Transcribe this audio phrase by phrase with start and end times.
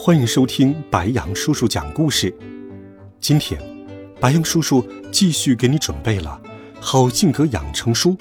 [0.00, 2.32] 欢迎收听白羊叔叔讲故事。
[3.18, 3.60] 今天，
[4.20, 6.40] 白羊叔叔继续给你准备了
[6.80, 8.12] 好性格养成书《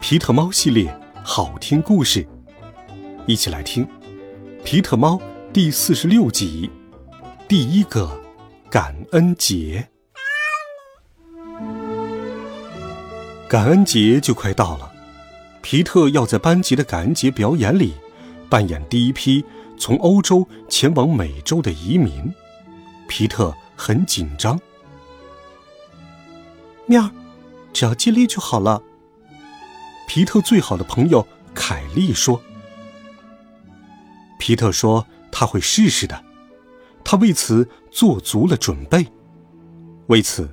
[0.00, 2.24] 皮特猫系列好听故事》，
[3.24, 3.86] 一起来听
[4.64, 5.14] 《皮特猫》
[5.52, 6.68] 第四十六集
[7.46, 8.20] 《第一个
[8.68, 9.88] 感恩节》。
[13.48, 14.90] 感恩节就快到了，
[15.62, 17.92] 皮特要在班级的感恩节表演里
[18.50, 19.44] 扮演第一批。
[19.82, 22.32] 从欧洲前往美洲的移民，
[23.08, 24.56] 皮特很紧张。
[26.86, 27.10] 面儿，
[27.72, 28.80] 只要尽力就好了。
[30.06, 32.40] 皮特最好的朋友凯莉说
[34.38, 36.24] ：“皮特说他会试试的，
[37.02, 39.08] 他为此做足了准备。
[40.06, 40.48] 为此，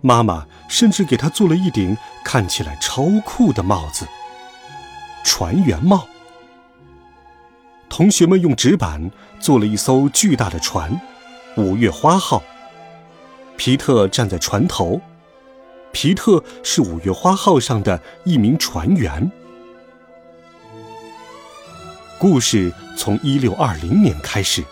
[0.00, 4.08] 妈妈甚至给他做了一顶看起来超酷的帽子——
[5.22, 6.04] 船员帽。”
[7.92, 10.98] 同学们用纸板做了一艘巨大的船，
[11.58, 12.42] 五月花号。
[13.58, 14.98] 皮特站在船头，
[15.92, 19.30] 皮特是五月花号上的一名船员。
[22.18, 24.64] 故事从一六二零年开始，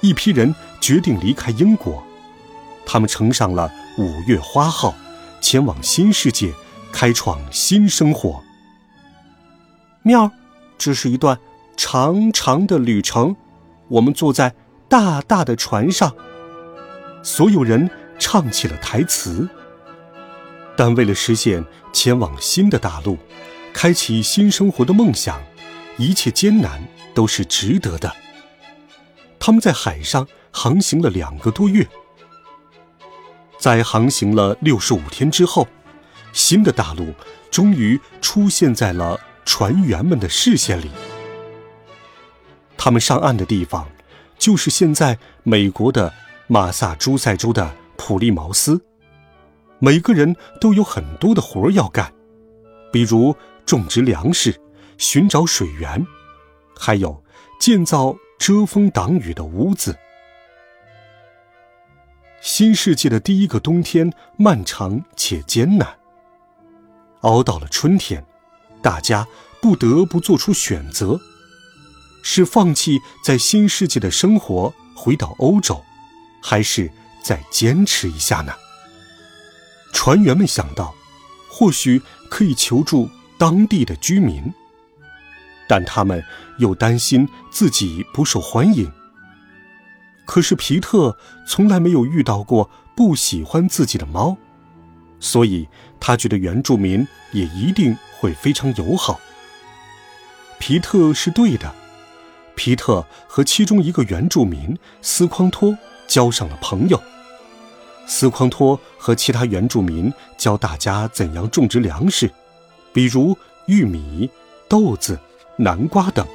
[0.00, 2.02] 一批人决定离开英国，
[2.86, 4.94] 他们乘上了五月花号，
[5.42, 6.54] 前往新世界，
[6.90, 8.42] 开创新生活。
[10.00, 10.30] 喵，
[10.78, 11.38] 这是一段。
[11.76, 13.34] 长长的旅程，
[13.88, 14.54] 我们坐在
[14.88, 16.14] 大大的船上，
[17.22, 19.48] 所有人唱起了台词。
[20.76, 23.16] 但为了实现前往新的大陆、
[23.72, 25.40] 开启新生活的梦想，
[25.96, 26.82] 一切艰难
[27.14, 28.14] 都是值得的。
[29.38, 31.86] 他们在海上航行了两个多月，
[33.58, 35.68] 在航行了六十五天之后，
[36.32, 37.12] 新的大陆
[37.50, 40.90] 终于出现在了船员们的视线里。
[42.84, 43.88] 他们上岸的地方，
[44.36, 46.12] 就是现在美国的
[46.46, 48.78] 马萨诸塞州的普利茅斯。
[49.78, 52.12] 每个人都有很多的活要干，
[52.92, 53.34] 比如
[53.64, 54.60] 种植粮食、
[54.98, 56.06] 寻找水源，
[56.78, 57.24] 还有
[57.58, 59.96] 建造遮风挡雨的屋子。
[62.42, 65.88] 新世界的第一个冬天漫长且艰难。
[67.22, 68.22] 熬到了春天，
[68.82, 69.26] 大家
[69.62, 71.18] 不得不做出选择。
[72.24, 75.84] 是放弃在新世界的生活，回到欧洲，
[76.40, 76.90] 还是
[77.22, 78.52] 再坚持一下呢？
[79.92, 80.94] 船员们想到，
[81.48, 84.52] 或许可以求助当地的居民，
[85.68, 86.24] 但他们
[86.58, 88.90] 又担心自己不受欢迎。
[90.24, 94.34] 可是皮特从来没有遇到过不喜欢自己的猫，
[95.20, 95.68] 所以
[96.00, 99.20] 他觉得原住民也一定会非常友好。
[100.58, 101.83] 皮特是对的。
[102.54, 105.76] 皮特和其中一个原住民斯匡托
[106.06, 107.02] 交上了朋友。
[108.06, 112.30] 斯匡托和其他原住民教大家怎样种植粮食，
[112.92, 114.28] 比如玉米、
[114.68, 115.18] 豆子、
[115.56, 116.26] 南瓜等。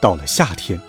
[0.00, 0.80] 到了夏天，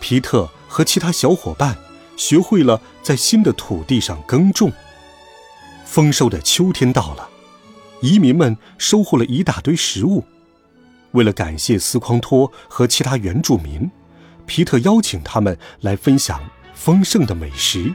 [0.00, 1.76] 皮特和其他小伙伴
[2.16, 4.72] 学会了在新的土地上耕种。
[5.84, 7.28] 丰收的秋天到了，
[8.00, 10.24] 移民们收获了一大堆食物。
[11.12, 13.90] 为了感谢斯匡托和其他原住民，
[14.46, 16.42] 皮特邀请他们来分享
[16.74, 17.94] 丰盛的美食。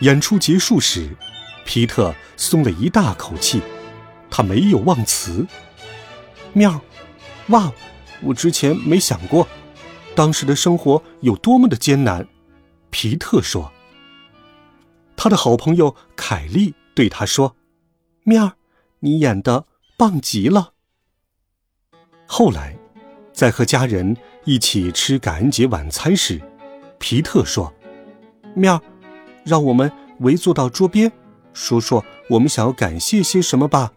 [0.00, 1.16] 演出结束时，
[1.64, 3.60] 皮特松了一大口气，
[4.30, 5.46] 他没有忘词。
[6.52, 6.80] 妙，
[7.48, 7.72] 哇，
[8.22, 9.46] 我之前没想过，
[10.14, 12.26] 当时的生活有多么的艰难。
[12.90, 13.70] 皮特说。
[15.16, 17.54] 他的好朋友凯莉对他说
[18.24, 18.54] ：“妙，
[19.00, 19.66] 你演的
[19.98, 20.72] 棒极了。”
[22.32, 22.76] 后来，
[23.32, 26.40] 在和家人一起吃感恩节晚餐时，
[27.00, 27.74] 皮特说
[28.54, 28.80] ：“面儿，
[29.44, 29.90] 让我们
[30.20, 31.10] 围坐到桌边，
[31.52, 33.92] 说说我们想要感谢些什么吧。”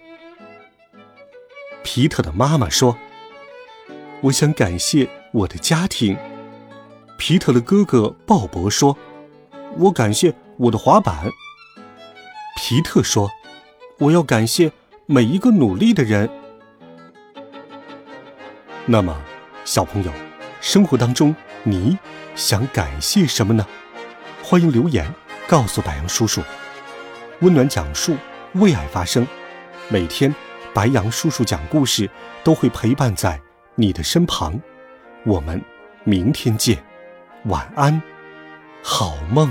[1.83, 2.97] 皮特的妈妈说
[4.21, 6.18] ：“我想感谢我的家庭。”
[7.19, 8.97] 皮特的哥哥鲍勃说
[9.77, 11.31] ：“我感谢我的滑板。”
[12.57, 13.29] 皮特说
[14.00, 14.71] ：“我要感谢
[15.06, 16.27] 每一个努力的人。”
[18.85, 19.18] 那么，
[19.63, 20.12] 小朋友，
[20.59, 21.33] 生活当中
[21.63, 21.97] 你
[22.35, 23.65] 想感谢什么呢？
[24.44, 25.09] 欢迎留言
[25.47, 26.41] 告诉白杨叔叔。
[27.39, 28.18] 温暖讲述，
[28.56, 29.25] 为爱发声。
[29.88, 30.35] 每天，
[30.74, 32.09] 白杨叔叔讲故事
[32.44, 33.39] 都会陪伴在
[33.75, 34.59] 你的身旁。
[35.25, 35.62] 我们
[36.03, 36.83] 明天见，
[37.45, 38.01] 晚安，
[38.83, 39.50] 好梦。